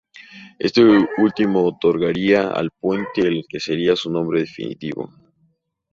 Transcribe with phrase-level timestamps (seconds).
[0.57, 0.81] Esto
[1.19, 5.13] último otorgaría al puente el que sería su nombre definitivo.